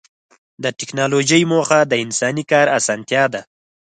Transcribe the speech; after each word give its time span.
د 0.63 0.65
ټکنالوجۍ 0.79 1.41
موخه 1.51 1.79
د 1.85 1.93
انساني 2.03 2.43
کار 2.51 2.67
اسانتیا 2.79 3.23
ده. 3.33 3.41